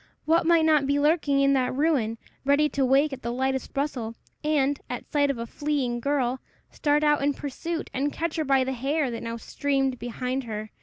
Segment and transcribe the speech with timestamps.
[0.25, 4.15] What might not be lurking in that ruin, ready to wake at the lightest rustle,
[4.43, 6.39] and, at sight of a fleeing girl,
[6.71, 10.71] start out in pursuit, and catch her by the hair that now streamed behind her!